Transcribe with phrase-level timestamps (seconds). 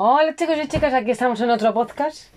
[0.00, 2.32] Hola chicos y chicas, aquí estamos en otro podcast.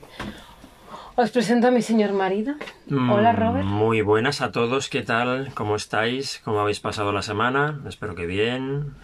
[1.15, 2.55] Os presento a mi señor marido.
[2.89, 3.65] Hola Mm, Robert.
[3.65, 5.53] Muy buenas a todos, ¿qué tal?
[5.53, 6.41] ¿Cómo estáis?
[6.43, 7.79] ¿Cómo habéis pasado la semana?
[7.87, 8.95] Espero que bien.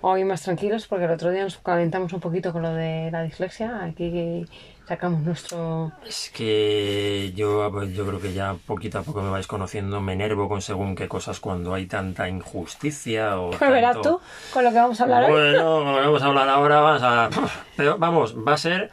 [0.00, 3.22] Hoy más tranquilos porque el otro día nos calentamos un poquito con lo de la
[3.24, 3.82] dislexia.
[3.82, 4.46] Aquí
[4.88, 5.92] sacamos nuestro...
[6.06, 10.14] Es que yo, pues, yo creo que ya poquito a poco me vais conociendo, me
[10.14, 14.20] enervo con según qué cosas cuando hay tanta injusticia o Pues verás tanto- tú
[14.54, 15.30] con lo que vamos a hablar hoy.
[15.32, 17.30] Bueno, como vamos a hablar ahora, vamos a...
[17.76, 18.90] Pero vamos, va a ser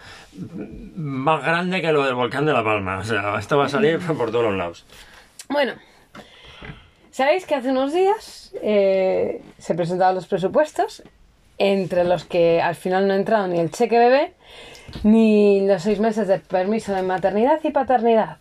[0.98, 2.98] más grande que lo del volcán de La Palma.
[3.00, 4.86] O sea, esto va a salir por todos los lados.
[5.48, 5.74] Bueno,
[7.12, 11.04] sabéis que hace unos días eh, se presentaron los presupuestos,
[11.58, 14.34] entre los que al final no ha entrado ni el cheque bebé,
[15.04, 18.38] ni los seis meses de permiso de maternidad y paternidad.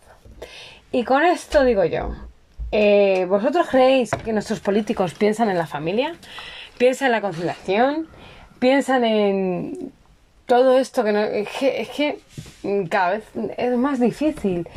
[0.93, 2.15] Y con esto digo yo,
[2.73, 6.15] eh, ¿vosotros creéis que nuestros políticos piensan en la familia?
[6.79, 8.09] ¿Piensan en la conciliación?
[8.59, 9.93] ¿Piensan en
[10.47, 12.21] todo esto que no, es que,
[12.63, 13.25] mm, cada vez
[13.57, 14.69] es más difícil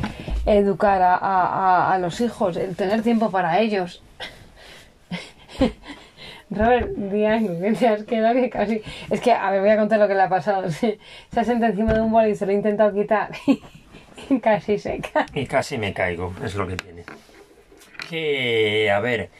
[0.46, 4.02] educar a- a- a los hijos, el tener tiempo para ellos.
[6.50, 8.82] Robert, Díaz, que te has quedado que casi...
[9.10, 10.70] Es que, a ver, voy a contar lo que le ha pasado.
[10.70, 10.98] Se,
[11.32, 13.30] se ha sentado encima de un boli y se lo he intentado quitar
[14.30, 15.26] y casi se cae.
[15.34, 17.04] Y casi me caigo, es lo que tiene.
[18.08, 19.30] Que, a ver,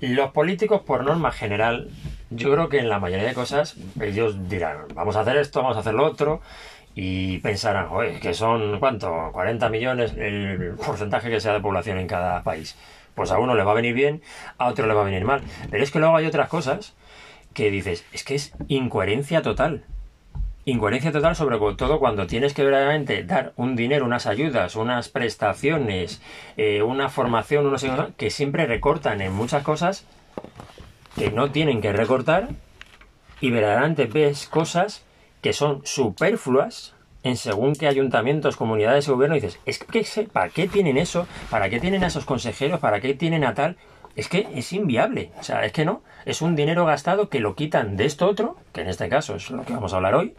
[0.00, 1.88] los políticos por norma general,
[2.30, 5.76] yo creo que en la mayoría de cosas ellos dirán, vamos a hacer esto, vamos
[5.76, 6.40] a hacer lo otro,
[6.94, 9.30] y pensarán, joder, que son, ¿cuánto?
[9.32, 12.76] 40 millones el porcentaje que sea de población en cada país.
[13.14, 14.22] Pues a uno le va a venir bien,
[14.58, 15.42] a otro le va a venir mal.
[15.70, 16.94] Pero es que luego hay otras cosas
[17.54, 19.84] que dices, es que es incoherencia total.
[20.64, 26.22] Incoherencia total sobre todo cuando tienes que verdaderamente dar un dinero, unas ayudas, unas prestaciones,
[26.56, 27.84] eh, una formación, unos
[28.16, 30.06] que siempre recortan en muchas cosas
[31.16, 32.48] que no tienen que recortar
[33.40, 35.04] y verdaderamente ves cosas
[35.40, 40.66] que son superfluas en según qué ayuntamientos, comunidades y gobierno dices, es que ¿para qué
[40.68, 41.26] tienen eso?
[41.50, 42.80] ¿Para qué tienen a esos consejeros?
[42.80, 43.76] ¿Para qué tienen a tal?
[44.16, 47.54] Es que es inviable, o sea, es que no, es un dinero gastado que lo
[47.54, 50.34] quitan de esto otro, que en este caso es lo que vamos a hablar hoy,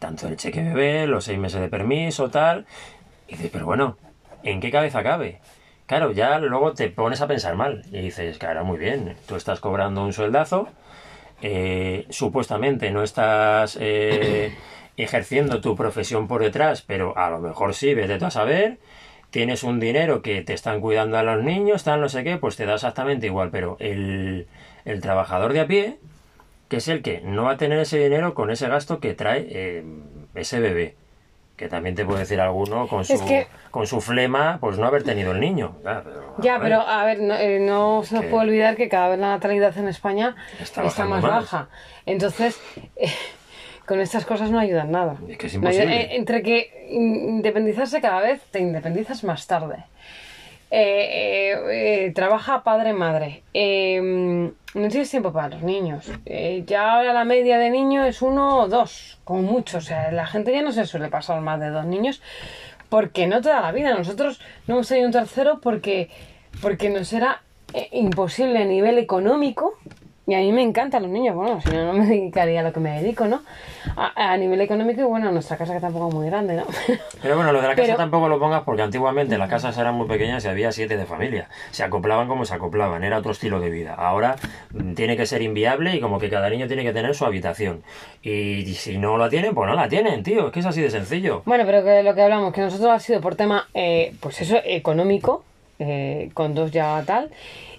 [0.00, 2.66] tanto el cheque bebé, los seis meses de permiso, tal,
[3.28, 3.98] y dices, pero bueno,
[4.42, 5.40] ¿en qué cabeza cabe?
[5.86, 9.60] Claro, ya luego te pones a pensar mal y dices, claro, muy bien, tú estás
[9.60, 10.68] cobrando un sueldazo,
[11.40, 14.52] eh, supuestamente no estás eh,
[15.02, 18.78] ejerciendo tu profesión por detrás, pero a lo mejor sí, vete tú a saber,
[19.30, 22.56] tienes un dinero que te están cuidando a los niños, tal, no sé qué, pues
[22.56, 24.46] te da exactamente igual, pero el,
[24.84, 25.96] el trabajador de a pie,
[26.68, 29.46] que es el que no va a tener ese dinero con ese gasto que trae
[29.50, 29.84] eh,
[30.34, 30.96] ese bebé.
[31.56, 35.02] Que también te puede decir alguno con su, que- con su flema, pues no haber
[35.04, 35.76] tenido el niño.
[35.84, 36.60] Ya, pero, a ver.
[36.62, 39.28] pero a ver, no, eh, no se nos Que- puede olvidar que cada vez la
[39.28, 41.42] natalidad en España Está está, bajando más, más.
[41.42, 41.68] baja.
[42.06, 42.58] Entonces,
[42.96, 43.12] eh,
[43.86, 45.16] con estas cosas no ayudan nada.
[45.28, 45.96] Es que es No imposible.
[46.02, 49.84] eh, entre que independizarse cada vez, te independizas más tarde.
[50.74, 53.42] Eh, eh, eh, trabaja padre-madre.
[53.52, 54.00] Eh,
[54.74, 56.10] no tienes tiempo para los niños.
[56.66, 59.78] Ya ahora la media de niños es uno o dos, como mucho.
[59.78, 62.22] O sea, la gente ya no se suele pasar más de dos niños
[62.88, 63.94] porque no te da la vida.
[63.94, 66.08] Nosotros no hemos tenido un tercero porque,
[66.62, 67.42] porque nos era
[67.90, 69.78] imposible a nivel económico.
[70.24, 72.72] Y a mí me encantan los niños, bueno, si no, no me dedicaría a lo
[72.72, 73.42] que me dedico, ¿no?
[73.96, 76.64] A, a nivel económico y bueno, nuestra casa que tampoco es muy grande, ¿no?
[77.22, 79.96] Pero bueno, lo de la casa Pero- tampoco lo pongas porque antiguamente las casas eran
[79.96, 81.48] muy pequeñas y había siete de familia.
[81.72, 83.94] Se acoplaban como se acoplaban, era otro estilo de vida.
[83.94, 84.36] Ahora
[84.72, 87.82] mm, tiene que ser inviable y como que cada niño tiene que tener su habitación.
[88.22, 90.46] Y si no la tienen, pues no la tienen, tío.
[90.46, 91.42] Es que es así de sencillo.
[91.46, 94.56] Bueno, pero que lo que hablamos, que nosotros ha sido por tema, eh, pues eso,
[94.64, 95.42] económico,
[95.80, 97.30] eh, con dos ya tal,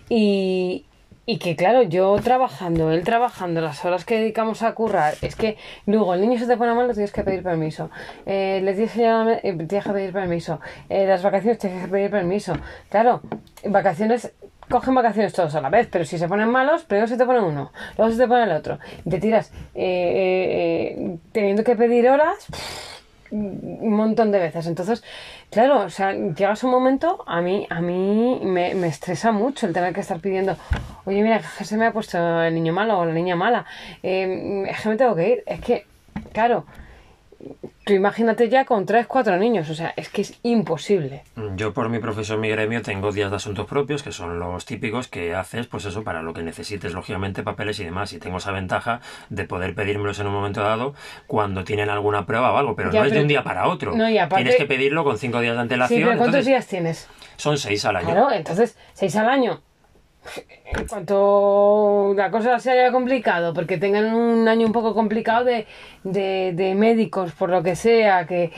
[0.10, 0.84] y,
[1.26, 5.58] y que claro, yo trabajando, él trabajando, las horas que dedicamos a currar, es que
[5.86, 7.90] luego el niño se te pone mal, le tienes que pedir permiso,
[8.26, 11.88] eh, le tienes que, llamar- eh, tienes que pedir permiso, eh, las vacaciones tienes que
[11.90, 12.54] pedir permiso,
[12.90, 13.22] claro,
[13.66, 14.34] vacaciones...
[14.70, 17.42] Cogen vacaciones todos a la vez, pero si se ponen malos, primero se te pone
[17.42, 18.80] uno, luego se te pone el otro.
[19.06, 22.48] Y te tiras eh, eh, eh, teniendo que pedir horas,
[23.34, 24.68] un montón de veces.
[24.68, 25.04] Entonces,
[25.50, 29.74] claro, o sea, llegas un momento, a mí, a mí me, me estresa mucho el
[29.74, 30.56] tener que estar pidiendo,
[31.06, 33.66] oye, mira, se me ha puesto el niño malo o la niña mala,
[34.04, 35.44] eh, es que me tengo que ir.
[35.48, 35.86] Es que,
[36.32, 36.66] claro,
[37.86, 41.24] tú imagínate ya con tres, cuatro niños, o sea, es que es imposible.
[41.56, 45.08] Yo por mi profesión, mi gremio, tengo días de asuntos propios, que son los típicos
[45.08, 48.14] que haces, pues eso, para lo que necesites, lógicamente, papeles y demás.
[48.14, 50.94] Y tengo esa ventaja de poder pedírmelos en un momento dado
[51.28, 53.94] cuando tienen alguna prueba o algo, pero Ya, no es de un día para otro.
[53.96, 56.00] No, y aparte- Tienes que pedirlo con cinco días de Sí, antelación.
[56.00, 57.08] pero ¿cuántos entonces, días tienes?
[57.38, 58.06] Son seis al año.
[58.10, 59.62] Claro, entonces, seis al año.
[60.74, 65.68] En cuanto la cosa se haya complicado, porque tengan un año un poco complicado de,
[66.04, 68.52] de, de médicos, por lo que sea, que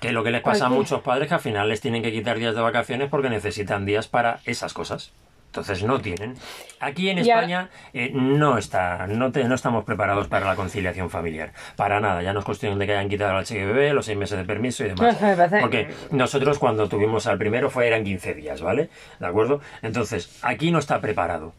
[0.00, 2.38] Que lo que les pasa a muchos padres que al final les tienen que quitar
[2.38, 5.12] días de vacaciones porque necesitan días para esas cosas.
[5.52, 6.34] Entonces no tienen.
[6.80, 11.52] Aquí en España eh, no está, no, te- no estamos preparados para la conciliación familiar.
[11.76, 12.22] Para nada.
[12.22, 14.82] Ya no es cuestión de que hayan quitado al bebé, los seis meses de permiso
[14.82, 15.14] y demás.
[15.60, 18.88] Porque nosotros cuando tuvimos al primero fue eran 15 días, ¿vale?
[19.20, 19.60] ¿De acuerdo?
[19.82, 21.52] Entonces, aquí no está preparado.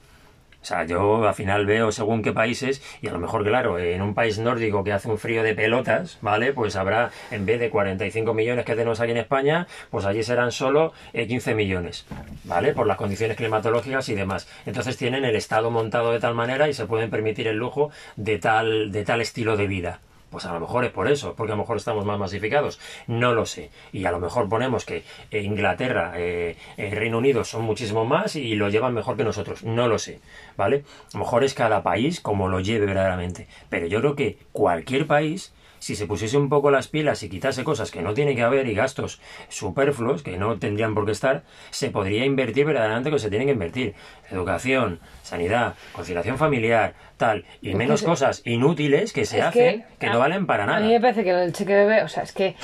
[0.64, 4.02] O sea, yo al final veo según qué países, y a lo mejor, claro, en
[4.02, 6.54] un país nórdico que hace un frío de pelotas, ¿vale?
[6.54, 10.54] Pues habrá, en vez de 45 millones que tenemos aquí en España, pues allí serán
[10.54, 12.06] solo eh, 15 millones,
[12.46, 12.72] ¿vale?
[12.72, 14.48] Por las condiciones climatológicas y demás.
[14.66, 18.40] Entonces tienen el estado montado de tal manera y se pueden permitir el lujo de
[18.40, 20.00] tal, de tal estilo de vida.
[20.34, 22.80] Pues a lo mejor es por eso, porque a lo mejor estamos más masificados.
[23.06, 23.70] No lo sé.
[23.92, 28.36] Y a lo mejor ponemos que eh, Inglaterra, eh, eh, Reino Unido son muchísimo más
[28.36, 29.64] y lo llevan mejor que nosotros.
[29.64, 30.22] No lo sé.
[30.58, 30.86] ¿Vale?
[31.14, 33.48] A lo mejor es cada país como lo lleve verdaderamente.
[33.70, 35.54] Pero yo creo que cualquier país,
[35.84, 38.68] si se pusiese un poco las pilas y quitase cosas que no tiene que haber
[38.68, 39.20] y gastos
[39.50, 43.48] superfluos que no tendrían por qué estar, se podría invertir verdaderamente lo que se tienen
[43.50, 43.94] que invertir.
[44.32, 50.46] Educación, sanidad, conciliación familiar, tal, y menos cosas inútiles que se hacen que, no valen
[50.46, 50.88] para A mí nada.
[50.88, 52.56] me parece que el cheque bebé, o sea, es que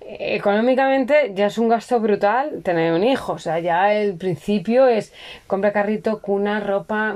[0.00, 3.34] eh, económicamente ya es un gasto brutal tener un hijo.
[3.34, 5.12] O sea, ya el principio es
[5.46, 7.14] compra carrito, cuna, ropa.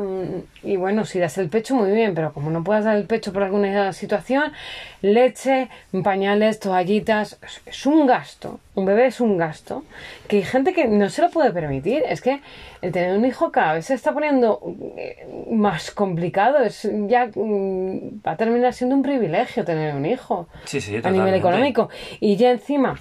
[0.66, 3.32] Y bueno, si das el pecho, muy bien, pero como no puedas dar el pecho
[3.32, 4.52] por alguna situación,
[5.00, 5.68] leche,
[6.02, 7.38] pañales, toallitas.
[7.64, 8.58] Es, un gasto.
[8.74, 9.84] Un bebé es un gasto.
[10.26, 12.02] Que hay gente que no se lo puede permitir.
[12.08, 12.40] Es que
[12.82, 14.60] el tener un hijo cada vez se está poniendo
[14.96, 16.58] eh, más complicado.
[16.58, 21.10] Es ya mm, va a terminar siendo un privilegio tener un hijo Sí, sí, a
[21.10, 21.90] nivel económico.
[22.18, 22.98] Y ya encima,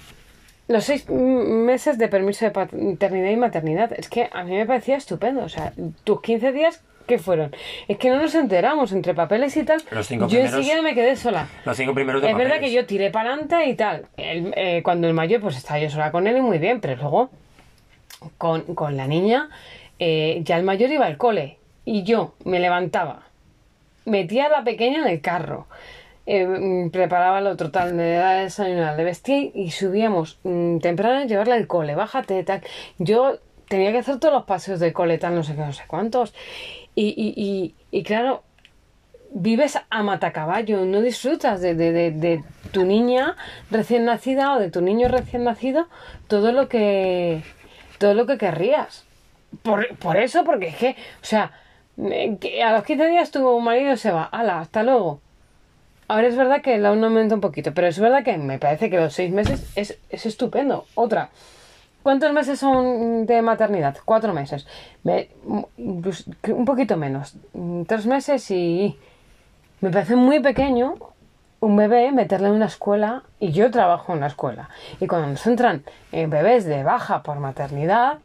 [0.68, 4.96] los seis meses de permiso de paternidad y maternidad, es que a mí me parecía
[4.96, 5.42] estupendo.
[5.42, 5.72] O sea,
[6.04, 7.54] tus 15 días, ¿qué fueron?
[7.88, 9.82] Es que no nos enteramos entre papeles y tal.
[9.90, 11.48] Los cinco yo primeros- enseguida me quedé sola.
[11.64, 14.06] Los cinco primeros de Es verdad que yo tiré para adelante y tal.
[14.16, 16.96] El- eh, cuando el mayor, pues estaba yo sola con él y muy bien, pero
[16.96, 17.30] luego
[18.38, 19.48] con, con la niña,
[19.98, 23.22] eh, ya el mayor iba al cole y yo me levantaba,
[24.04, 25.66] metía a la pequeña en el carro,
[26.26, 31.20] eh, mm, preparaba el otro tal, me daba desayunar, le vestía y subíamos mm, temprano
[31.20, 32.62] a llevarla al cole, bájate, tal.
[32.98, 35.84] Yo tenía que hacer todos los paseos del cole, tal, no sé qué, no sé
[35.86, 36.34] cuántos.
[36.94, 38.42] Y, y, y, claro,
[39.30, 43.36] vives a matacaballo, no disfrutas de, de, de, de tu niña
[43.70, 45.88] recién nacida o de tu niño recién nacido
[46.26, 47.42] todo lo que
[47.98, 49.04] todo lo que querrías.
[49.62, 50.90] Por, por eso, porque es que,
[51.22, 51.52] o sea,
[52.40, 55.20] que a los 15 días tu marido se va, ala, hasta luego.
[56.08, 58.98] Ahora es verdad que aún aumenta un poquito, pero es verdad que me parece que
[58.98, 60.86] los seis meses es, es estupendo.
[60.94, 61.30] Otra,
[62.06, 63.96] ¿cuántos meses son de maternidad?
[64.04, 64.64] Cuatro meses.
[65.76, 68.96] Un poquito menos, mm, tres meses y
[69.80, 70.94] me parece muy pequeño
[71.58, 74.68] un bebé meterle en una escuela y yo trabajo en una escuela.
[75.00, 75.82] Y cuando nos entran
[76.12, 78.18] eh, bebés de baja por maternidad,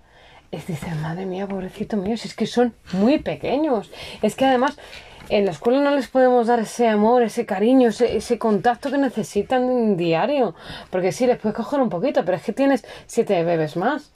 [0.52, 3.90] es dicen, madre mía, pobrecito mío, si es que son muy pequeños.
[4.22, 4.78] Es que además
[5.32, 8.98] en la escuela no les podemos dar ese amor, ese cariño, ese, ese contacto que
[8.98, 10.56] necesitan diario.
[10.90, 14.12] Porque sí, les puedes coger un poquito, pero es que tienes siete bebés más.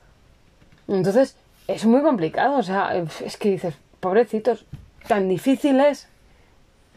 [0.89, 1.37] Entonces,
[1.69, 2.57] es muy complicado.
[2.57, 4.65] O sea, es que dices, pobrecitos,
[5.07, 6.09] tan difícil es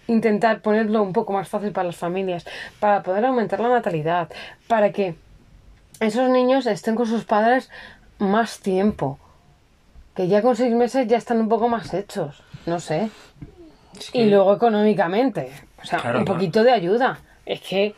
[0.08, 2.44] intentar ponerlo un poco más fácil para las familias,
[2.80, 4.28] para poder aumentar la natalidad,
[4.66, 5.14] para que
[6.00, 7.70] esos niños estén con sus padres
[8.18, 9.20] más tiempo.
[10.16, 13.10] Que ya con seis meses ya están un poco más hechos, no sé.
[14.12, 15.50] Y luego económicamente,
[15.82, 17.18] o sea, Claro, un poquito de ayuda.
[17.46, 17.94] Es que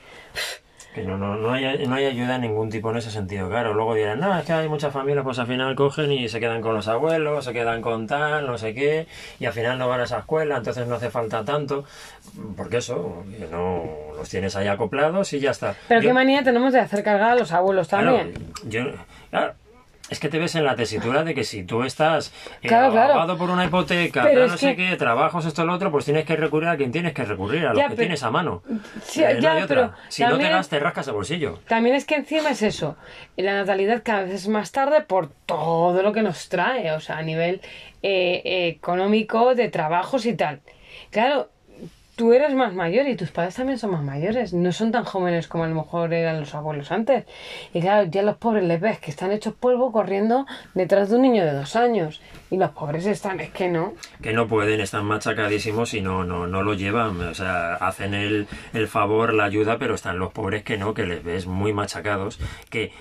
[0.94, 3.74] Que no, no, no, hay, no hay ayuda en ningún tipo en ese sentido, claro.
[3.74, 6.60] Luego dirán, no, es que hay muchas familias, pues al final cogen y se quedan
[6.60, 9.06] con los abuelos, se quedan con tal, no sé qué,
[9.38, 11.84] y al final no van a esa escuela, entonces no hace falta tanto.
[12.56, 13.84] Porque eso, que no
[14.16, 15.76] los tienes ahí acoplados y ya está.
[15.86, 18.32] Pero Yo- qué manía tenemos de hacer cargar a los abuelos también.
[18.32, 18.82] Claro, yo,
[19.30, 19.54] claro,
[20.10, 23.48] es que te ves en la tesitura de que si tú estás eh, Claro, por
[23.50, 26.68] una hipoteca, Pero no sé que- qué, trabajos, esto, lo otro, pues tienes que recurrir
[26.68, 28.62] a quien tienes que recurrir, a Ya, que pero- tienes a mano.
[29.02, 29.76] Sí, Eh, ya, hay otra.
[29.92, 31.60] pero Si no te das, te rascas el bolsillo.
[31.68, 32.96] También es que encima es eso,
[33.36, 37.18] la natalidad cada vez es más tarde por todo lo que nos trae, o sea,
[37.18, 37.60] a nivel
[38.02, 40.60] eh, económico, de trabajos y tal.
[41.10, 41.50] Claro,
[42.20, 45.48] tú eres más mayor y tus padres también son más mayores, no son tan jóvenes
[45.48, 47.24] como a lo mejor eran los abuelos antes.
[47.72, 51.22] Y claro, ya los pobres les ves que están hechos polvo corriendo detrás de un
[51.22, 52.20] niño de dos años.
[52.50, 53.94] Y los pobres están, es que no.
[54.20, 57.18] Que no pueden, están machacadísimos y no, no, no lo llevan.
[57.22, 61.06] O sea, hacen el, el favor, la ayuda, pero están los pobres que no, que
[61.06, 62.38] les ves muy machacados.
[62.68, 62.92] Que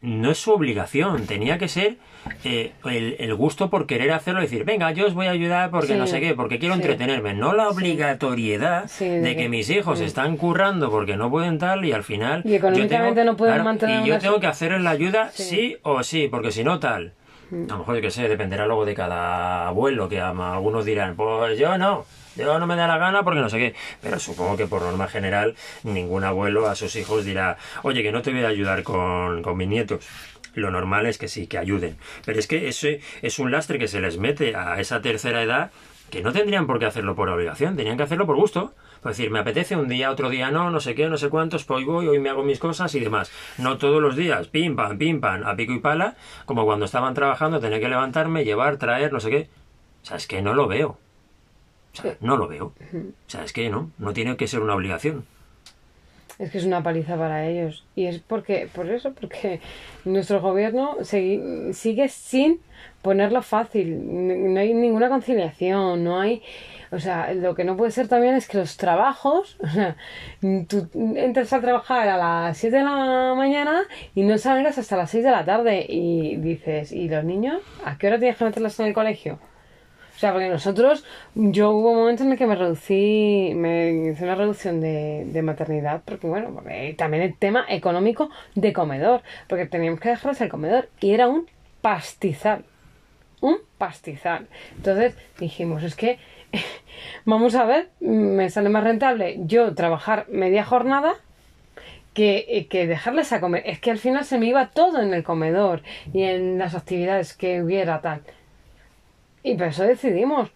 [0.00, 1.96] no es su obligación, tenía que ser
[2.44, 5.94] eh, el, el gusto por querer hacerlo, decir, venga, yo os voy a ayudar porque
[5.94, 5.94] Sí.
[5.98, 6.82] no sé qué, porque quiero Sí.
[6.82, 10.04] entretenerme, no la obligatoriedad Sí, de que mis hijos Mm.
[10.04, 12.42] están currando porque no pueden tal y al final...
[12.44, 15.76] Y económicamente no pueden claro, mantener Y yo tengo que hacerles la ayuda Sí.
[15.82, 17.12] o sí, porque si no tal...
[17.50, 21.16] A lo mejor, yo qué sé, dependerá luego de cada abuelo, que a- algunos dirán,
[21.16, 22.04] pues yo no,
[22.44, 23.74] yo no me da la gana porque no sé qué.
[24.00, 28.22] Pero supongo que por norma general, ningún abuelo a sus hijos dirá, oye, que no
[28.22, 30.06] te voy a ayudar con, con mis nietos.
[30.54, 31.98] Lo normal es que sí, que ayuden.
[32.24, 35.70] Pero es que ese es un lastre que se les mete a esa tercera edad
[36.10, 38.72] que no tendrían por qué hacerlo por obligación, tenían que hacerlo por gusto.
[39.02, 41.64] Pues decir, me apetece un día, otro día no, no sé qué, no sé cuántos,
[41.64, 43.30] pues hoy voy, hoy me hago mis cosas y demás.
[43.56, 46.16] No todos los días, pim, pam, pim, pam, a pico y pala,
[46.46, 49.48] como cuando estaban trabajando, tener que levantarme, llevar, traer, no sé qué.
[50.02, 50.98] O sea, es que no lo veo.
[51.98, 52.66] O sea, no lo veo.
[52.92, 55.24] O sea, es que no, no tiene que ser una obligación.
[56.38, 57.84] Es que es una paliza para ellos.
[57.96, 59.60] Y es porque, por eso, porque
[60.04, 62.60] nuestro gobierno segui- sigue sin
[63.02, 64.52] ponerlo fácil.
[64.54, 66.42] No hay ninguna conciliación, no hay...
[66.90, 69.96] O sea, lo que no puede ser también es que los trabajos, o sea,
[70.68, 73.82] tú entres a trabajar a las 7 de la mañana
[74.14, 77.60] y no salgas hasta las 6 de la tarde y dices, ¿y los niños?
[77.84, 79.38] ¿A qué hora tienes que meterlos en el colegio?
[80.18, 81.04] O sea, porque nosotros,
[81.36, 85.42] yo hubo un momento en el que me reducí, me hice una reducción de, de
[85.42, 86.60] maternidad, porque bueno,
[86.96, 91.46] también el tema económico de comedor, porque teníamos que dejarles el comedor y era un
[91.82, 92.64] pastizal,
[93.40, 94.48] un pastizal.
[94.74, 96.18] Entonces dijimos, es que
[97.24, 101.14] vamos a ver, me sale más rentable yo trabajar media jornada
[102.12, 103.62] que, eh, que dejarles a comer.
[103.66, 105.82] Es que al final se me iba todo en el comedor
[106.12, 108.22] y en las actividades que hubiera tal.
[109.42, 110.50] Y por eso decidimos.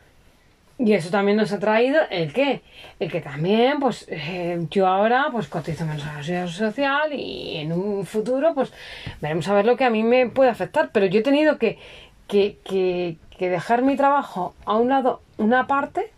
[0.78, 2.62] Y eso también nos ha traído el qué.
[2.98, 7.58] El que también, pues eh, yo ahora pues cotizo menos a la seguridad social y
[7.58, 8.72] en un futuro pues
[9.20, 10.90] veremos a ver lo que a mí me puede afectar.
[10.92, 11.78] Pero yo he tenido que,
[12.26, 16.10] que, que, que dejar mi trabajo a un lado, una parte,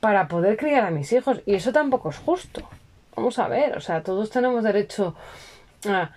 [0.00, 1.40] para poder criar a mis hijos.
[1.46, 2.62] Y eso tampoco es justo.
[3.16, 5.14] Vamos a ver, o sea, todos tenemos derecho
[5.88, 6.10] a,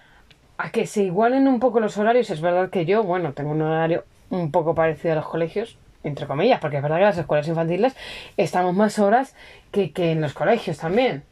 [0.58, 2.29] a que se igualen un poco los horarios.
[2.32, 6.27] Es verdad que yo, bueno, tengo un horario un poco parecido a los colegios, entre
[6.27, 7.96] comillas, porque es verdad que las escuelas infantiles
[8.38, 9.36] estamos más horas
[9.72, 11.24] que, que en los colegios también.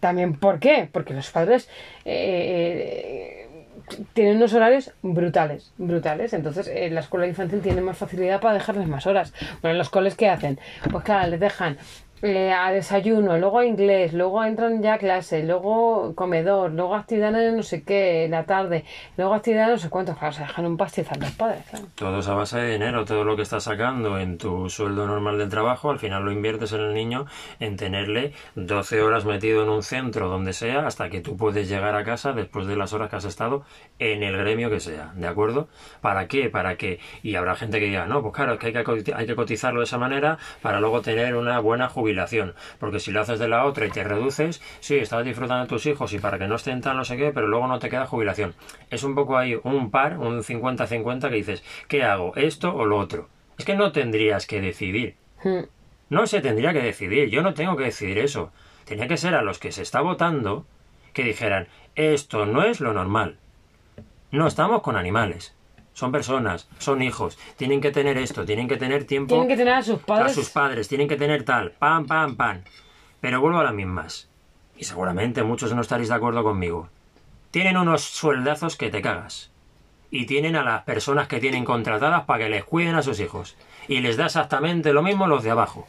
[0.00, 0.88] También, ¿por qué?
[0.90, 1.68] Porque los padres
[2.06, 6.32] eh, eh, tienen unos horarios brutales, brutales.
[6.32, 9.34] Entonces, en la escuela infantil tienen más facilidad para dejarles más horas.
[9.60, 10.58] Bueno, en los coles, ¿qué hacen?
[10.90, 11.76] Pues claro, les dejan
[12.22, 17.52] eh, a desayuno, luego a inglés, luego entran ya clase, luego comedor, luego actividad de
[17.52, 18.84] no sé qué, la tarde,
[19.16, 20.14] luego actividad de no sé cuánto.
[20.14, 21.64] Claro, se dejan un pastizal los padres.
[21.94, 25.38] Todo es a base de dinero, todo lo que estás sacando en tu sueldo normal
[25.38, 27.26] del trabajo, al final lo inviertes en el niño
[27.58, 31.94] en tenerle 12 horas metido en un centro donde sea hasta que tú puedes llegar
[31.94, 33.64] a casa después de las horas que has estado
[33.98, 35.68] en el gremio que sea, ¿de acuerdo?
[36.00, 36.50] ¿Para qué?
[36.50, 39.26] Para que, y habrá gente que diga, no, pues claro, es que hay que, hay
[39.26, 42.09] que cotizarlo de esa manera para luego tener una buena jubilación,
[42.78, 45.86] porque si lo haces de la otra y te reduces, sí, estás disfrutando de tus
[45.86, 48.06] hijos y para que no estén tan no sé qué, pero luego no te queda
[48.06, 48.54] jubilación.
[48.90, 52.34] Es un poco ahí un par, un 50-50 que dices, ¿qué hago?
[52.36, 53.28] ¿Esto o lo otro?
[53.58, 55.16] Es que no tendrías que decidir.
[55.42, 55.64] Hmm.
[56.08, 58.52] No se tendría que decidir, yo no tengo que decidir eso.
[58.84, 60.66] Tenía que ser a los que se está votando
[61.12, 63.38] que dijeran, esto no es lo normal.
[64.30, 65.54] No estamos con animales.
[65.92, 69.74] Son personas, son hijos, tienen que tener esto, tienen que tener tiempo Tienen que tener
[69.74, 70.34] a sus a padres.
[70.34, 72.62] sus padres, tienen que tener tal, pam, pam, pam.
[73.20, 74.28] Pero vuelvo a las mismas.
[74.76, 76.88] Y seguramente muchos no estaréis de acuerdo conmigo.
[77.50, 79.50] Tienen unos sueldazos que te cagas.
[80.10, 83.56] Y tienen a las personas que tienen contratadas para que les cuiden a sus hijos.
[83.88, 85.86] Y les da exactamente lo mismo los de abajo.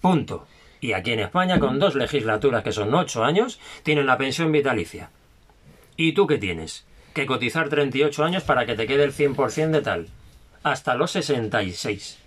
[0.00, 0.46] Punto.
[0.80, 5.10] Y aquí en España, con dos legislaturas que son ocho años, tienen la pensión vitalicia.
[5.96, 6.84] ¿Y tú qué tienes?
[7.14, 10.08] Que cotizar 38 años para que te quede el 100% de tal.
[10.62, 12.18] Hasta los 66.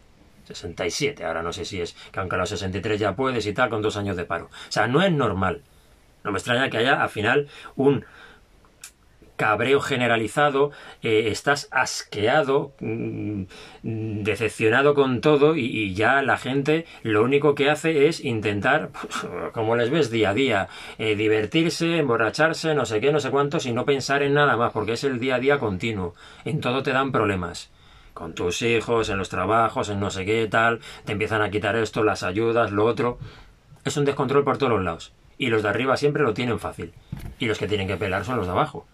[0.46, 3.70] 67, ahora no sé si es, que aunque a los 63 ya puedes y tal,
[3.70, 4.46] con dos años de paro.
[4.46, 5.64] O sea, no es normal.
[6.24, 8.06] No me extraña que haya al final un
[9.36, 10.72] cabreo generalizado,
[11.04, 13.44] eh, estás asqueado, mm,
[13.84, 18.90] decepcionado con todo y, ya la gente lo único que hace es intentar,
[19.54, 23.66] como les ves día a día, eh, divertirse, emborracharse, no sé qué, no sé cuántos
[23.66, 26.16] y no pensar en nada más porque es el día a día continuo.
[26.46, 27.72] En todo te dan problemas
[28.16, 31.76] con tus hijos, en los trabajos, en no sé qué tal, te empiezan a quitar
[31.76, 33.20] esto, las ayudas, lo otro.
[33.84, 35.14] Es un descontrol por todos los lados.
[35.38, 36.94] Y los de arriba siempre lo tienen fácil.
[37.40, 38.88] Y los que tienen que pelar son los de abajo.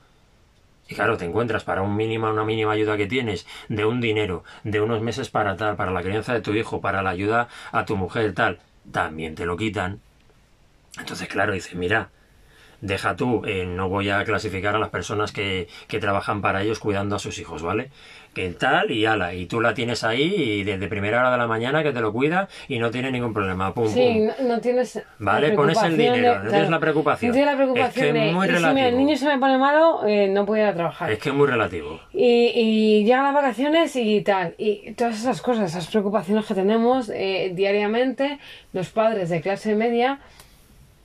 [0.92, 4.44] Y claro, te encuentras para un mínima, una mínima ayuda que tienes, de un dinero,
[4.66, 7.86] de unos meses para tal, para la crianza de tu hijo, para la ayuda a
[7.86, 8.60] tu mujer, tal,
[8.92, 10.02] también te lo quitan.
[11.00, 12.10] Entonces, claro, dices, mira,
[12.82, 16.80] deja tú, eh, no voy a clasificar a las personas que, que trabajan para ellos
[16.80, 17.90] cuidando a sus hijos, ¿vale?
[18.34, 21.48] Que tal y ala, y tú la tienes ahí y desde primera hora de la
[21.48, 23.74] mañana que te lo cuida y no tiene ningún problema.
[23.74, 24.00] Pum, Sí,
[24.38, 24.48] pum.
[24.48, 25.04] no, no tienes.
[25.20, 27.30] Vale, pones el dinero, de- no tienes la preocupación.
[27.30, 28.98] No tienes la preocupación Es que es muy y si el relativo.
[28.98, 31.12] niño se me pone malo, eh, no puedo ir a trabajar.
[31.12, 32.00] Es que es muy relativo.
[32.14, 34.56] Y, y llegan las vacaciones y tal.
[34.58, 38.40] Y todas esas cosas, esas preocupaciones que tenemos eh, diariamente,
[38.72, 40.20] los padres de clase media.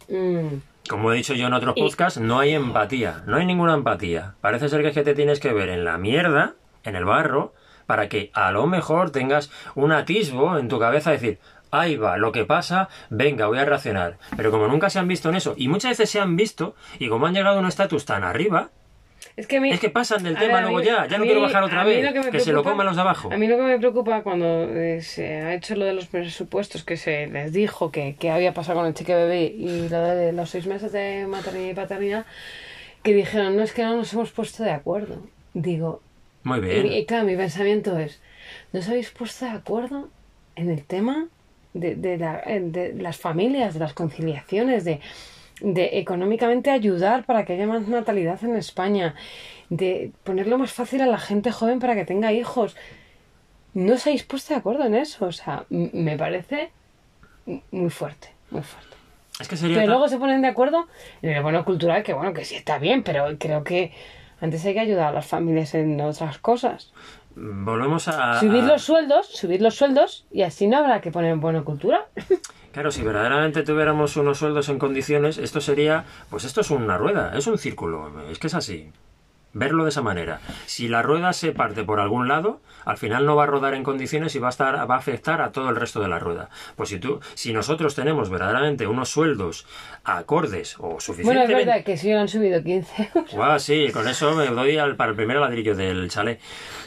[0.09, 0.47] mm,
[0.89, 4.35] Como he dicho yo en otros podcasts, no hay empatía, no hay ninguna empatía.
[4.41, 6.55] Parece ser que es que te tienes que ver en la mierda,
[6.87, 7.53] en el barro,
[7.87, 11.39] para que a lo mejor tengas un atisbo en tu cabeza de decir,
[11.71, 14.19] ahí va, lo que pasa, venga, voy a reaccionar.
[14.37, 17.09] Pero como nunca se han visto en eso, y muchas veces se han visto, y
[17.09, 18.71] como han llegado a un estatus tan arriba,
[19.37, 21.29] es que, mí- es que pasan del tema ver, luego mí- ya, ya no mí-
[21.29, 23.29] quiero bajar otra vez, que, se lo coman los de abajo.
[23.33, 26.85] A mí lo que me preocupa cuando eh, se ha hecho lo de los presupuestos,
[26.85, 30.33] que se les dijo que, que había pasado con el chique bebé y lo de
[30.33, 32.27] los seis meses de maternidad y paternidad,
[33.03, 35.21] que dijeron, no es que no nos hemos puesto de acuerdo.
[35.53, 36.01] Digo,
[36.47, 36.87] Muy bien.
[36.93, 38.21] y claro, mi pensamiento es,
[38.73, 40.09] ¿no os habéis puesto de acuerdo
[40.55, 41.27] en el tema
[41.75, 45.01] de, de la- eh, de las familias, de las conciliaciones, de,
[45.61, 49.15] de económicamente ayudar para que haya más natalidad en España,
[49.71, 52.77] de ponerlo más fácil a la gente joven para que tenga hijos?
[53.75, 56.71] No os habéis puesto de acuerdo en eso, o sea, me parece
[57.73, 58.97] muy fuerte, muy fuerte.
[59.41, 59.77] Es que sería...
[59.77, 60.87] Pero tan- luego se ponen de acuerdo
[61.23, 63.93] en el bono cultural, que bueno, que sí está bien, pero creo que
[64.41, 66.93] antes hay que ayudar a las familias en otras cosas.
[67.35, 68.41] Volvemos a...
[68.41, 72.05] Subir los sueldos, subir los sueldos y así no habrá que poner bono cultural.
[72.77, 77.33] Claro, si verdaderamente tuviéramos unos sueldos en condiciones, esto sería, pues esto es una rueda,
[77.35, 78.93] es un círculo, es que es así.
[79.59, 80.41] Verlo de esa manera.
[80.67, 83.85] Si la rueda se parte por algún lado, al final no va a rodar en
[83.85, 86.51] condiciones y va a estar, va a afectar a todo el resto de la rueda.
[86.77, 89.67] Pues si tú, si nosotros tenemos verdaderamente unos sueldos
[90.05, 93.33] acordes o Bueno, es suficientemente verdad que sí han subido 15 euros.
[93.33, 96.39] Guau, sí, con eso me doy al, para el primer ladrillo del chalet.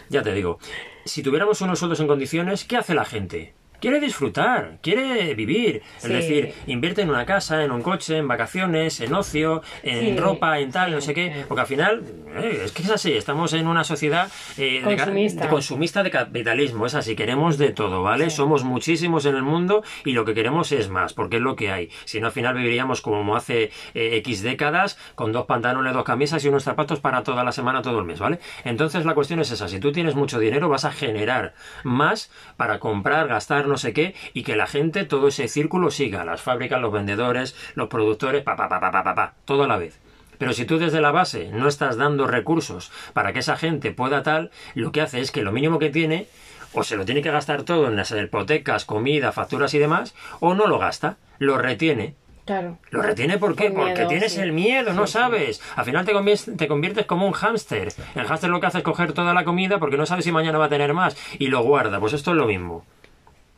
[0.09, 0.59] Ya te digo,
[1.05, 3.55] si tuviéramos unos sueldos en condiciones, ¿qué hace la gente?
[3.81, 5.81] Quiere disfrutar, quiere vivir.
[5.97, 10.17] Es decir, invierte en una casa, en un coche, en vacaciones, en ocio, en Sí,
[10.19, 11.45] ropa, en tal, sí, no sé qué.
[11.47, 12.03] Porque al final,
[12.35, 15.43] eh, es que es así, estamos en una sociedad eh, de Consumista.
[15.43, 16.85] de consumista de capitalismo.
[16.85, 18.29] Es así, queremos de todo, ¿vale?
[18.29, 21.71] Somos muchísimos en el mundo y lo que queremos es más, porque es lo que
[21.71, 21.89] hay.
[22.05, 26.43] Si no, al final viviríamos como hace eh, X décadas, con dos pantalones, dos camisas
[26.43, 28.39] y unos zapatos para toda la semana, todo el mes, ¿vale?
[28.65, 32.79] Entonces la cuestión es esa, si tú tienes mucho dinero vas a generar más para
[32.79, 36.81] comprar, gastar, no sé qué, y que la gente, todo ese círculo siga, las fábricas,
[36.81, 39.99] los vendedores, los productores, pa, pa, pa, pa, pa, pa, pa, todo a la vez.
[40.37, 44.23] Pero si tú desde la base no estás dando recursos para que esa gente pueda
[44.23, 46.27] tal, lo que hace es que lo mínimo que tiene,
[46.73, 50.53] o se lo tiene que gastar todo en las hipotecas, comida, facturas y demás, o
[50.53, 52.15] no lo gasta, lo retiene.
[52.45, 52.79] Claro.
[52.89, 53.69] Lo retiene ¿por qué?
[53.69, 54.39] Por Porque tienes sí.
[54.41, 55.19] el miedo, no Sí, sí.
[55.19, 55.61] sabes.
[55.75, 57.89] Al final te conviertes, te conviertes como un hámster.
[58.15, 60.57] El hámster lo que hace es coger toda la comida porque no sabe si mañana
[60.57, 61.99] va a tener más y lo guarda.
[61.99, 62.85] Pues esto es lo mismo.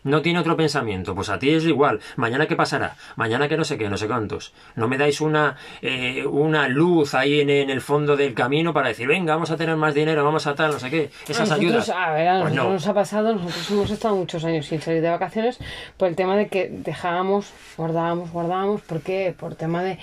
[0.03, 1.99] No tiene otro pensamiento, pues a ti es igual.
[2.15, 4.53] Mañana qué pasará, mañana que no sé qué, no sé cuántos.
[4.75, 8.87] No me dais una, eh, una luz ahí en, en el fondo del camino para
[8.89, 11.09] decir, venga, vamos a tener más dinero, vamos a tal, no sé qué.
[11.27, 11.89] Esas a nosotros, ayudas.
[11.89, 12.73] A ver, a Pues nosotros no.
[12.73, 15.59] nos ha pasado, nosotros hemos estado muchos años sin salir de vacaciones
[15.97, 19.35] por el tema de que dejábamos, guardábamos, guardábamos, ¿por qué?
[19.37, 19.99] Por tema de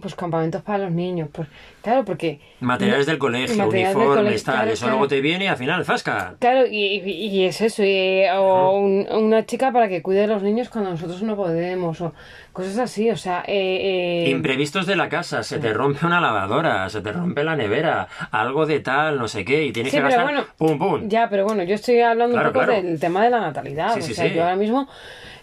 [0.00, 1.46] pues campamentos para los niños, pues
[1.82, 4.54] claro, porque Materiales del colegio, uniformes, tal.
[4.54, 4.96] claro, eso claro.
[4.96, 6.34] luego te viene y al final, fasca.
[6.38, 10.42] Claro, y, y- es eso, y- o un- una chica para que cuide a los
[10.42, 12.14] niños cuando nosotros no podemos, o
[12.54, 16.88] cosas así, o sea, eh, eh, Imprevistos de la casa, se te rompe una lavadora,
[16.88, 20.02] se te rompe la nevera, algo de tal, no sé qué, y tienes Sí, que
[20.02, 20.32] pero gastar.
[20.34, 21.08] bueno, pum, pum.
[21.08, 23.92] Ya, pero bueno, yo estoy hablando Claro, un poco del tema de la natalidad.
[23.94, 24.88] Sí, o sí, sea, yo ahora mismo,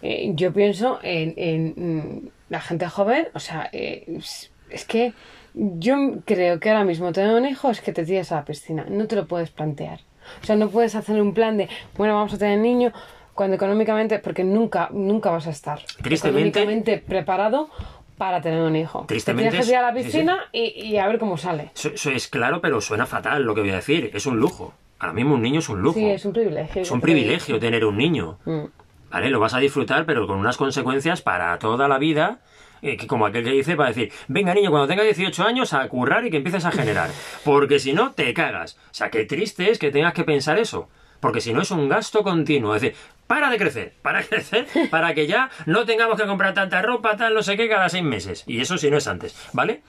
[0.01, 4.51] eh, yo pienso en, en, mm, la gente joven, o sea, eh, es-
[4.85, 5.13] que
[5.53, 8.85] yo creo que ahora mismo tener un hijo es que te tiras a la piscina,
[8.89, 9.99] no te lo puedes plantear.
[10.41, 12.91] O sea, no puedes hacer un plan de, bueno, vamos a tener niño
[13.33, 17.69] cuando económicamente, porque nunca, nunca vas a estar económicamente preparado
[18.17, 19.05] para tener un hijo.
[19.07, 20.17] Tristemente te tienes que tirar a la es- sí, sí.
[20.17, 21.71] piscina Y, y a ver cómo sale.
[21.75, 24.09] Eso, eso es claro, pero suena fatal lo que voy a decir.
[24.13, 24.73] Es un lujo.
[24.99, 25.99] Ahora mismo un niño es un lujo.
[25.99, 26.81] Sí, es un privilegio.
[26.81, 28.39] Es un privilegio tener un niño.
[28.45, 28.63] Mm.
[29.09, 29.29] ¿Vale?
[29.29, 32.39] Lo vas a disfrutar, pero con unas consecuencias para toda la vida.
[32.81, 35.87] eh, que como aquel que dice, para decir, venga niño, cuando tenga 18 años a
[35.89, 37.09] currar y que empieces a generar.
[37.43, 38.77] Porque si no, te cagas.
[38.91, 40.87] O sea, qué triste es que tengas que pensar eso.
[41.19, 42.75] Porque si no es un gasto continuo.
[42.75, 46.53] Es decir, para de crecer, para de crecer, para que ya no tengamos que comprar
[46.53, 48.43] tanta ropa, tal, no sé qué, cada seis meses.
[48.45, 49.81] Y eso si no es antes, ¿vale?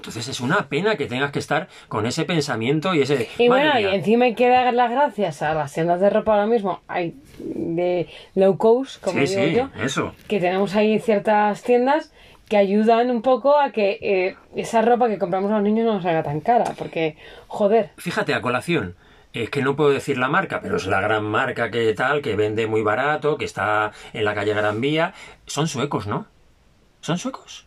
[0.00, 3.28] Entonces es una pena que tengas que estar con ese pensamiento y ese...
[3.36, 6.46] Y bueno, y encima hay que dar las gracias a las tiendas de ropa ahora
[6.46, 6.80] mismo.
[6.88, 10.14] Hay de low cost, como Sí, digo sí, yo, eso.
[10.26, 12.14] que tenemos ahí ciertas tiendas
[12.48, 15.92] que ayudan un poco a que eh, esa ropa que compramos a los niños no
[15.96, 17.90] nos haga tan cara, porque, joder.
[17.98, 18.96] Fíjate, a colación,
[19.34, 22.36] es que no puedo decir la marca, pero es la gran marca que tal, que
[22.36, 25.12] vende muy barato, que está en la calle Gran Vía.
[25.44, 26.26] Son suecos, ¿no?
[27.02, 27.66] ¿Son suecos?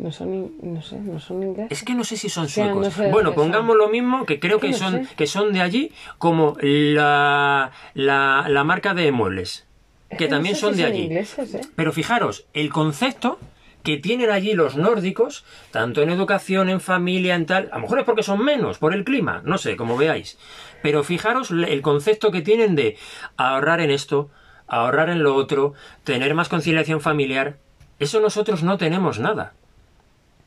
[0.00, 1.78] No son, no sé, no son ingleses.
[1.78, 2.84] Es que no sé si son sea, suecos.
[2.86, 3.36] no sé de bueno, son.
[3.36, 5.14] pongamos lo mismo, que creo Que que no son, sé.
[5.14, 9.66] que son de allí, como la, la, la marca de muebles,
[10.08, 11.02] Es que también sé son si de allí.
[11.02, 11.60] ingleses, ¿eh?
[11.76, 13.38] Pero fijaros, el concepto
[13.82, 17.98] que tienen allí los nórdicos, tanto en educación, en familia, en tal, a lo mejor
[17.98, 20.38] es porque son menos, por el clima, no sé, como veáis.
[20.82, 22.96] Pero fijaros el concepto que tienen de
[23.36, 24.30] ahorrar en esto,
[24.66, 27.58] ahorrar en lo otro, tener más conciliación familiar.
[27.98, 29.52] Eso nosotros no tenemos nada.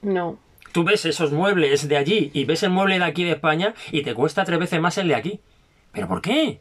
[0.04, 0.38] No.
[0.72, 4.02] Tú ves esos muebles de allí y ves el mueble de aquí de España y
[4.02, 5.40] te cuesta tres veces más el de aquí.
[5.92, 6.60] ¿Pero por qué?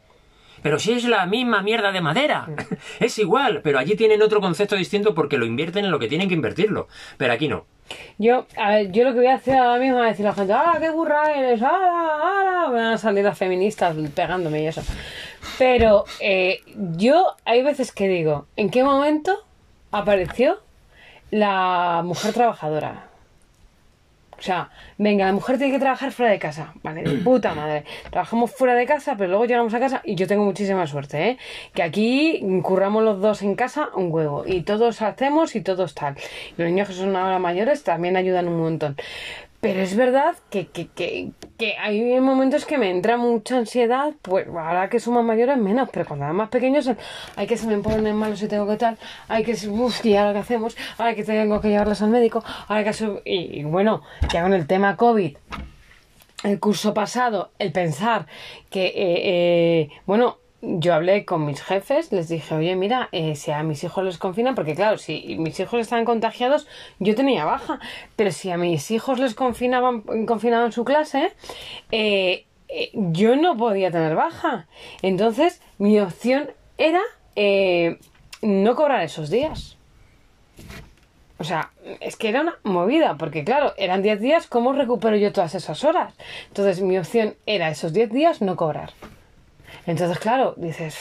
[0.61, 2.47] Pero si es la misma mierda de madera.
[2.99, 6.29] Es igual, pero allí tienen otro concepto distinto porque lo invierten en lo que tienen
[6.29, 6.87] que invertirlo.
[7.17, 7.65] Pero aquí no.
[8.17, 10.35] Yo, a ver, yo lo que voy a hacer ahora mismo es decir a la
[10.35, 11.61] gente, ¡ah, qué burra eres!
[11.61, 12.67] ¡ah, ah!
[12.69, 14.81] Me van a salir las feministas pegándome y eso.
[15.57, 16.61] Pero eh,
[16.95, 19.43] yo hay veces que digo, ¿en qué momento
[19.91, 20.61] apareció
[21.29, 23.09] la mujer trabajadora?
[24.43, 26.73] O sea, venga, la mujer tiene que trabajar fuera de casa.
[26.83, 27.85] Vale, de puta madre.
[28.11, 31.37] Trabajamos fuera de casa, pero luego llegamos a casa y yo tengo muchísima suerte, ¿eh?
[31.73, 34.43] Que aquí curramos los dos en casa un huevo.
[34.45, 36.17] Y todos hacemos y todos tal.
[36.57, 38.97] Los niños que son ahora mayores también ayudan un montón.
[39.63, 44.45] Pero es verdad que, que, que, que hay momentos que me entra mucha ansiedad, pues
[44.45, 46.91] ahora que somos mayores menos, pero cuando eran más pequeños,
[47.37, 48.97] hay que se me ponen malos si tengo que tal,
[49.29, 50.75] hay que, uff, ¿y ahora qué hacemos?
[50.97, 53.21] Ahora que tengo que llevarlas al médico, ahora que...
[53.23, 54.01] y bueno,
[54.33, 55.37] ya con el tema COVID,
[56.43, 58.27] el curso pasado, el pensar
[58.69, 63.51] que, eh, eh, bueno, yo hablé con mis jefes, les dije, oye, mira, eh, si
[63.51, 66.67] a mis hijos les confinan, porque claro, si mis hijos estaban contagiados,
[66.99, 67.79] yo tenía baja,
[68.15, 71.33] pero si a mis hijos les confinaban, confinaban su clase,
[71.91, 74.67] eh, eh, yo no podía tener baja.
[75.01, 77.01] Entonces, mi opción era
[77.35, 77.99] eh,
[78.41, 79.77] no cobrar esos días.
[81.37, 85.33] O sea, es que era una movida, porque claro, eran 10 días, ¿cómo recupero yo
[85.33, 86.13] todas esas horas?
[86.47, 88.91] Entonces mi opción era esos 10 días no cobrar.
[89.85, 90.97] Entonces, claro, dices,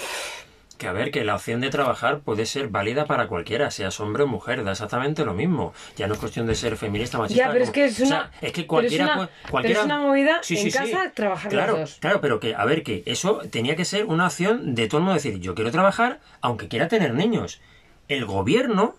[0.79, 4.25] Que a ver, que la opción de trabajar puede ser válida para cualquiera, seas hombre
[4.25, 5.73] o mujer, da exactamente lo mismo.
[5.97, 7.47] Ya no es cuestión de ser feminista, machista.
[7.47, 9.51] Ya, pero es que es o sea, una- es que pero cualquiera, es una- pero
[9.51, 9.79] cualquiera...
[9.81, 11.99] es una movida en casa trabajar claro, dos.
[12.01, 15.05] Claro, pero que, a ver, que eso tenía que ser una opción de todo el
[15.05, 17.61] mundo decir, yo quiero trabajar aunque quiera tener niños.
[18.09, 18.97] El gobierno,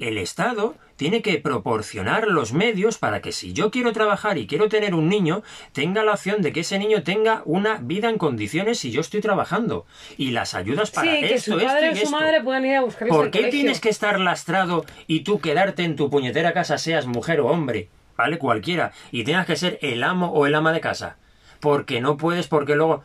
[0.00, 4.68] el Estado, tiene que proporcionar los medios para que si yo quiero trabajar y quiero
[4.68, 8.78] tener un niño, tenga la opción de que ese niño tenga una vida en condiciones
[8.78, 9.86] si yo estoy trabajando.
[10.16, 12.16] Y las ayudas para sí, que esto, su esto padre y o su esto.
[12.16, 15.96] madre puedan ir a buscarles ¿Por qué tienes que estar lastrado y tú quedarte en
[15.96, 17.88] tu puñetera casa, seas mujer o hombre?
[18.16, 18.38] ¿Vale?
[18.38, 18.92] Cualquiera.
[19.12, 21.16] Y tengas que ser el amo o el ama de casa.
[21.60, 23.02] Porque no puedes, porque luego.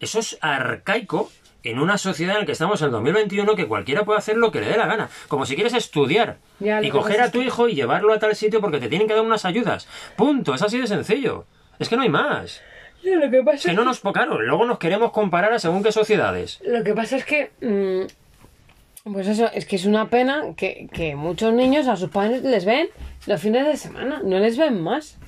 [0.00, 1.30] Eso es arcaico
[1.64, 4.60] en una sociedad en la que estamos en 2021 que cualquiera puede hacer lo que
[4.60, 5.08] le dé la gana.
[5.28, 8.60] Como si quieres estudiar Ya, y coger a tu hijo y llevarlo a tal sitio
[8.60, 9.88] porque te tienen que dar unas ayudas.
[10.16, 10.54] Punto.
[10.54, 11.46] Es así de sencillo.
[11.78, 12.60] Es que no hay más.
[13.02, 14.00] Ya, Lo que pasa Es que no nos.
[14.00, 16.60] Claro, luego nos queremos comparar a según qué sociedades.
[16.64, 17.50] Lo que pasa es que.
[17.60, 22.42] mm, pues eso, es que es una pena que, que muchos niños a sus padres
[22.42, 22.88] les ven
[23.26, 25.18] los fines de semana, no les ven más.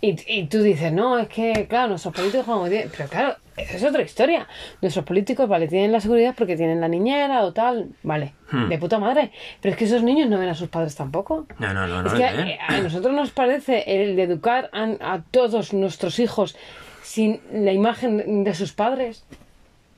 [0.00, 3.76] Y, y tú dices, no, es que, claro, nuestros políticos como tienen- Pero claro, esa
[3.76, 4.46] es otra historia.
[4.80, 8.68] Nuestros políticos, vale, tienen la seguridad porque tienen la niñera o tal, vale, Hmm.
[8.68, 9.30] de puta madre.
[9.60, 11.46] Pero es que esos niños no ven a sus padres tampoco.
[11.58, 12.08] No, no, no, no.
[12.08, 12.50] Es que ¿eh?
[12.54, 14.84] eh, a nosotros nos parece el de educar a,
[15.14, 16.56] a todos nuestros hijos
[17.02, 19.24] sin la imagen de sus padres,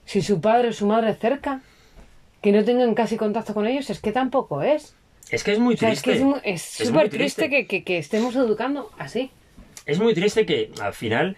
[0.05, 1.61] sin su padre o su madre cerca,
[2.43, 4.95] que no tengan casi contacto con ellos, es que tampoco es.
[5.31, 6.25] Es que es muy O sea, es triste.
[6.43, 9.31] que es Es súper muy triste que, que- que estemos educando así.
[9.87, 11.37] es muy triste que al final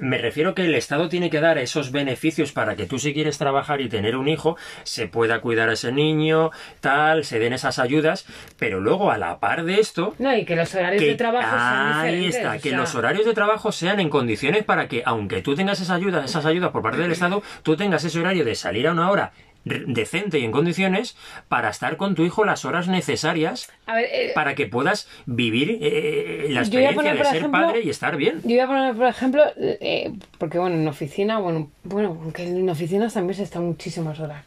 [0.00, 3.38] me refiero que el Estado tiene que dar esos beneficios para que tú si quieres
[3.38, 7.78] trabajar y tener un hijo se pueda cuidar a ese niño, tal, se den esas
[7.78, 8.26] ayudas,
[8.58, 11.50] pero luego a la par de esto No, y que los horarios que de trabajo
[11.50, 15.02] sean ahí está, o que sea, los horarios de trabajo sean en condiciones para que
[15.04, 18.44] aunque tú tengas esas ayudas, esas ayudas por parte del Estado, tú tengas ese horario
[18.44, 19.32] de salir a una hora
[19.64, 21.16] decente y en condiciones
[21.48, 25.78] para estar con tu hijo las horas necesarias A ver, eh, para que puedas vivir
[25.80, 28.40] eh, la Yo voy a experiencia poner, de ser ejemplo, padre y estar bien.
[28.42, 32.68] Yo voy a poner, por ejemplo, eh, porque bueno, en oficina, bueno, bueno, aunque en
[32.68, 34.44] oficinas también se está muchísimas horas.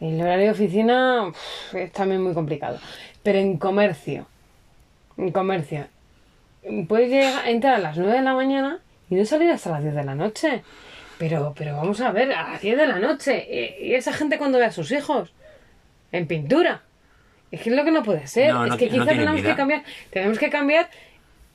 [0.00, 2.78] El horario de oficina uf, es también muy complicado.
[3.22, 4.26] Pero en comercio,
[5.16, 5.86] en comercio,
[6.88, 9.94] puedes llegar, entrar a las 9 de la mañana y no salir hasta las 10
[9.94, 10.62] de la noche.
[11.18, 13.76] Pero, pero vamos a ver, a las 10 de la noche.
[13.80, 15.32] ¿Y esa gente cuando ve a sus hijos?
[16.12, 16.82] En pintura.
[17.50, 18.52] Es que es lo que no puede ser.
[18.52, 19.50] No, es no que no quizá tiene tenemos vida.
[19.50, 20.90] que cambiar, tenemos que cambiar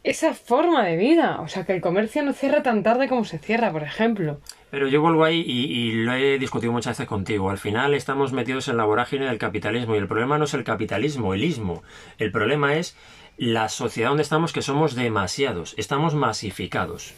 [0.03, 1.41] esa forma de vida.
[1.41, 4.39] O sea, que el comercio no cierre tan tarde como se cierra, por ejemplo.
[4.71, 7.49] Pero yo vuelvo ahí y, y lo he discutido muchas veces contigo.
[7.49, 10.63] Al final estamos metidos en la vorágine del capitalismo y el problema no es el
[10.63, 11.83] capitalismo, el ismo.
[12.17, 12.95] El problema es
[13.37, 17.13] la sociedad donde estamos que somos demasiados, estamos masificados.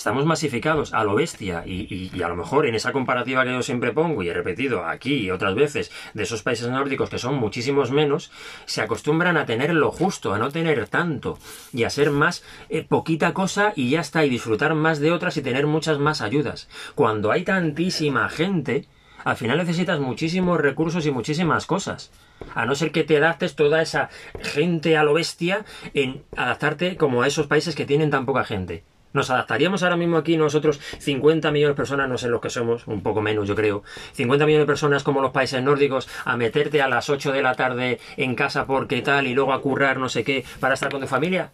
[0.00, 3.62] Estamos masificados a lo bestia y, y- a lo mejor en esa comparativa que yo
[3.62, 7.34] siempre pongo y he repetido aquí y otras veces de esos países nórdicos que son
[7.34, 8.30] muchísimos menos,
[8.64, 11.38] se acostumbran a tener lo justo, a no tener tanto
[11.74, 15.36] y a ser más eh, poquita cosa y ya está y disfrutar más de otras
[15.36, 16.70] y tener muchas más ayudas.
[16.94, 18.86] Cuando hay tantísima gente,
[19.22, 22.10] al final necesitas muchísimos recursos y muchísimas cosas.
[22.54, 24.08] A no ser que te adaptes toda esa
[24.40, 28.82] gente a lo bestia en adaptarte como a esos países que tienen tan poca gente.
[29.12, 32.86] Nos adaptaríamos ahora mismo aquí nosotros 50 millones de personas, no sé los que somos,
[32.86, 36.80] un poco menos yo creo, 50 millones de personas como los países nórdicos a meterte
[36.82, 40.08] a las 8 de la tarde en casa porque tal y luego a currar no
[40.08, 41.50] sé qué para estar con tu familia.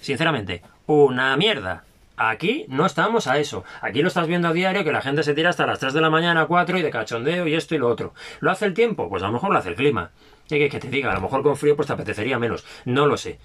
[0.00, 1.84] Sinceramente, una mierda.
[2.16, 3.64] Aquí no estamos a eso.
[3.80, 6.00] Aquí lo estás viendo a diario que la gente se tira hasta las 3 de
[6.00, 8.14] la mañana, 4 y de cachondeo y esto y lo otro.
[8.40, 9.08] ¿Lo hace el tiempo?
[9.08, 10.10] Pues a lo mejor lo hace el clima.
[10.48, 11.10] ¿Qué que te diga?
[11.10, 12.64] A lo mejor con frío pues te apetecería menos.
[12.84, 13.38] No lo sé.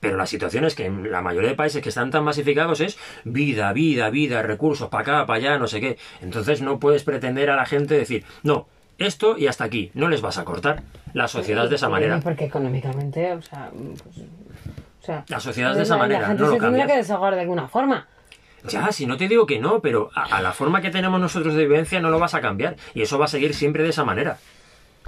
[0.00, 2.98] Pero la situación es que en la mayoría de países que están tan masificados es
[3.24, 5.96] vida, vida, vida, recursos para acá, para allá, no sé qué.
[6.20, 8.66] Entonces no puedes pretender a la gente decir, no,
[8.98, 9.90] esto y hasta aquí.
[9.94, 10.82] No les vas a cortar.
[11.14, 12.20] La sociedad de esa manera.
[12.20, 13.70] Porque económicamente, o sea.
[13.72, 14.26] pues,
[15.02, 16.78] o sea La sociedad es de esa la- manera, La gente no lo se tendrá
[16.80, 16.88] cambias.
[16.92, 18.06] que desahogar de alguna forma.
[18.68, 21.54] Ya, si no te digo que no, pero a, a la forma que tenemos nosotros
[21.54, 22.76] de vivencia no lo vas a cambiar.
[22.94, 24.38] Y eso va a seguir siempre de esa manera.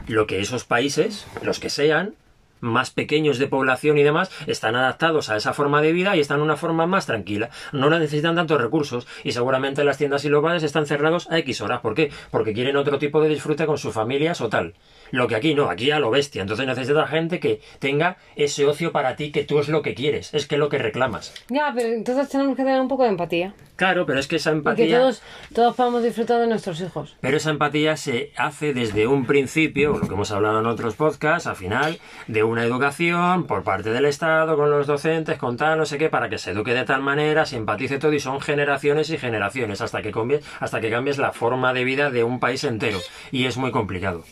[0.09, 2.15] Lo que esos países, los que sean,
[2.61, 6.39] más pequeños de población y demás, están adaptados a esa forma de vida y están
[6.39, 7.51] en una forma más tranquila.
[7.73, 11.61] No necesitan tantos recursos y seguramente las tiendas y los bares están cerrados a X
[11.61, 11.81] horas.
[11.81, 12.11] ¿Por qué?
[12.31, 14.75] Porque quieren otro tipo de disfrute con sus familias o tal.
[15.11, 16.43] Lo que aquí no, aquí a lo bestia.
[16.43, 20.35] Entonces necesitas gente que tenga ese ocio para ti que tú es lo que quieres,
[20.35, 21.33] es que es lo que reclamas.
[21.49, 23.55] Ya, pero entonces tenemos que tener un poco de empatía.
[23.77, 24.99] Claro, pero es que esa Y que empatía...
[24.99, 25.23] todos,
[25.55, 27.15] todos podamos disfrutar de nuestros hijos.
[27.21, 31.47] Pero esa empatía se hace desde un principio, lo que hemos hablado en otros podcasts,
[31.47, 35.87] al final, de una educación por parte del Estado, con los docentes, con tal, no
[35.87, 39.11] sé qué, para que se eduque de tal manera, se empatice todo y son generaciones
[39.11, 42.65] y generaciones hasta que cambies, hasta que cambies la forma de vida de un país
[42.65, 42.99] entero.
[43.31, 44.25] Y es muy complicado.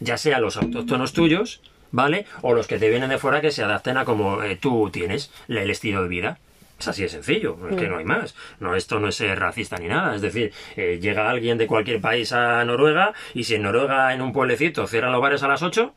[0.00, 2.26] Ya sea los autóctonos tuyos, ¿vale?
[2.42, 5.30] O los que te vienen de fuera que se adapten a como eh, tú tienes
[5.48, 6.38] el estilo de vida.
[6.78, 8.34] Es así de sencillo, es que no hay más.
[8.58, 10.14] No, esto no es ser racista ni nada.
[10.14, 14.22] Es decir, eh, llega alguien de cualquier país a Noruega y si en Noruega en
[14.22, 15.92] un pueblecito cierran los bares a las 8,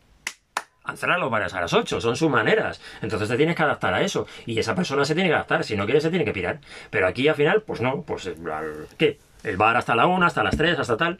[0.95, 2.81] cerrar los bares a las 8, son sus maneras.
[3.01, 4.27] Entonces te tienes que adaptar a eso.
[4.45, 5.63] Y esa persona se tiene que adaptar.
[5.63, 6.59] Si no quiere, se tiene que pirar.
[6.89, 8.35] Pero aquí al final, pues no, pues eh,
[8.97, 9.19] ¿qué?
[9.43, 11.19] El bar hasta la 1, hasta las 3, hasta tal.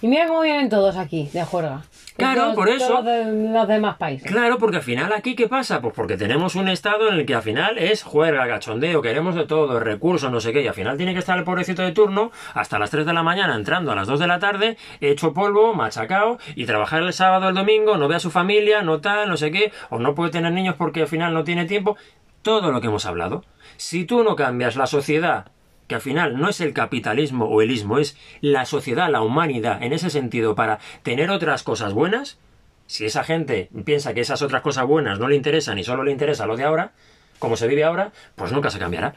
[0.00, 1.82] Y mira cómo vienen todos aquí, de juerga.
[2.16, 2.86] Claro, Todos- por eso.
[2.88, 4.30] Todos de- los demás países.
[4.30, 5.80] Claro, porque al final aquí, ¿qué pasa?
[5.80, 9.46] Pues porque tenemos un estado en el que al final es juerga, cachondeo, queremos de
[9.46, 12.30] todo, recursos, no sé qué, y al final tiene que estar el pobrecito de turno
[12.54, 15.72] hasta las 3 de la mañana entrando a las 2 de la tarde, hecho polvo,
[15.74, 19.36] machacado, y trabajar el sábado, el domingo, no ve a su familia, no tal, no
[19.36, 21.96] sé qué, o no puede tener niños porque al final no tiene tiempo.
[22.42, 23.44] Todo lo que hemos hablado.
[23.76, 25.46] Si tú no cambias la sociedad
[25.86, 29.82] que al final no es el capitalismo o el ismo, es la sociedad, la humanidad,
[29.82, 32.38] en ese sentido, para tener otras cosas buenas,
[32.86, 36.12] si esa gente piensa que esas otras cosas buenas no le interesan y solo le
[36.12, 36.92] interesa lo de ahora,
[37.38, 39.16] como se vive ahora, pues nunca se cambiará.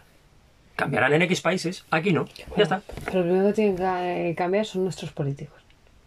[0.76, 2.26] Cambiarán en X países, aquí no.
[2.58, 2.82] Ya está.
[3.06, 5.65] Pero lo primero que tienen que cambiar son nuestros políticos.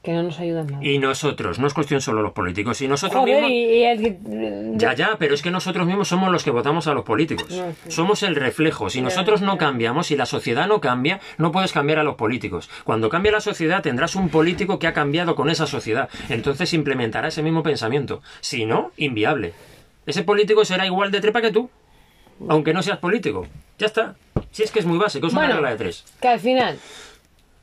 [0.08, 0.82] Que no nos ayudan nada.
[0.82, 3.50] Y nosotros, no es cuestión solo de los políticos, y nosotros Joder, mismos...
[3.50, 7.04] y, el Ya, ya, pero es que nosotros mismos somos los que votamos a los
[7.04, 7.50] políticos.
[7.50, 7.90] No, sí.
[7.90, 8.88] Somos el reflejo.
[8.88, 12.70] Si nosotros no cambiamos, si la sociedad no cambia, no puedes cambiar a los políticos.
[12.84, 16.08] Cuando cambie la sociedad, tendrás un político que ha cambiado con esa sociedad.
[16.30, 18.22] Entonces implementará ese mismo pensamiento.
[18.40, 19.52] Si no, inviable.
[20.06, 21.68] Ese político será igual de trepa que tú,
[22.48, 23.46] aunque no seas político.
[23.78, 24.16] Ya está.
[24.52, 25.56] Si es que es muy básico, es una Bueno.
[25.56, 26.06] regla de tres.
[26.18, 26.78] que al final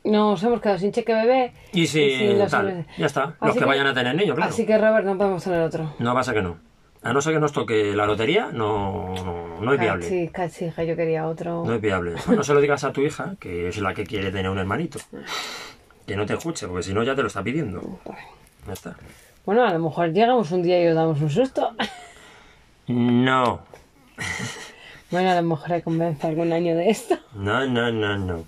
[0.06, 1.54] nos hemos quedado sin cheque bebé.
[1.74, 3.36] Y si sin los- tal, ya está.
[3.41, 4.52] Los Así que vayan a tener niños, claro.
[4.52, 5.94] Así que, Robert, no podemos tener otro.
[6.00, 6.58] No pasa que no.
[7.04, 10.08] A no ser que nos toque la lotería, no, no, no es viable.
[10.10, 11.63] Sí, casi, hija, yo quería otro.
[11.63, 12.15] No es viable.
[12.36, 14.98] No se lo digas a tu hija, que es la que quiere tener un hermanito.
[16.08, 18.00] Que no te escuche, porque si no ya te lo está pidiendo.
[18.65, 18.96] Ya está.
[19.46, 21.76] Bueno, a lo mejor llegamos un día y os damos un susto.
[22.88, 23.60] No.
[25.12, 27.18] Bueno, a lo mejor hay convence algún año de esto.
[27.36, 28.44] No, no, no, no.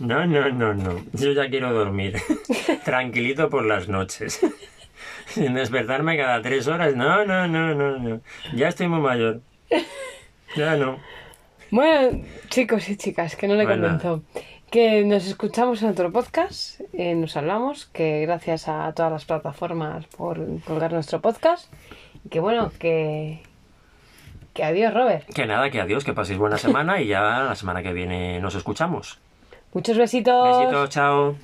[0.00, 1.02] No, no, no, no.
[1.12, 2.16] Yo ya quiero dormir.
[2.84, 4.40] Tranquilito por las noches.
[5.26, 6.96] Sin despertarme cada tres horas.
[6.96, 8.20] No, no, no, no, no.
[8.54, 9.40] Ya estoy muy mayor.
[10.56, 10.98] Ya no.
[11.70, 13.82] Bueno, chicos y chicas, que no le Bueno.
[13.82, 14.22] convenzo.
[14.70, 20.06] Que nos escuchamos en otro podcast, eh, nos hablamos, que gracias a todas las plataformas
[20.06, 21.72] por colgar nuestro podcast.
[22.24, 23.40] Y que bueno, que.
[24.54, 25.28] Que adiós, Robert.
[25.32, 28.54] Que nada, que adiós, que paséis buena semana y ya la semana que viene nos
[28.56, 29.18] escuchamos.
[29.72, 30.58] Muchos besitos.
[30.58, 31.36] Besitos, chao.